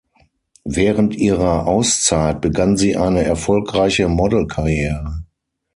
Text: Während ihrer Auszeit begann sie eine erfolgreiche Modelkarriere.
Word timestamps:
Während 0.65 1.15
ihrer 1.15 1.67
Auszeit 1.67 2.41
begann 2.41 2.75
sie 2.75 2.97
eine 2.97 3.23
erfolgreiche 3.23 4.07
Modelkarriere. 4.07 5.25